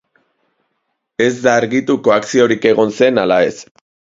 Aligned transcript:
Ez 1.27 1.35
da 1.43 1.53
argitu 1.57 1.99
koakziorik 2.09 2.69
egon 2.73 2.99
zen 3.03 3.25
ala 3.27 3.39
ez. 3.53 3.57